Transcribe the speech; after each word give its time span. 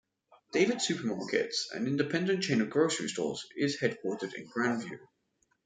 David's 0.51 0.87
Supermarkets, 0.87 1.69
an 1.73 1.85
independent 1.85 2.41
chain 2.41 2.59
of 2.61 2.71
grocery 2.71 3.07
stores, 3.07 3.45
is 3.55 3.77
headquartered 3.79 4.33
in 4.33 4.49
Grandview. 4.49 4.97